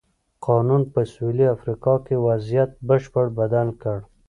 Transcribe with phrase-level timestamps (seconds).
[0.47, 3.97] قانون په سوېلي افریقا کې وضعیت بشپړه بدل کړ.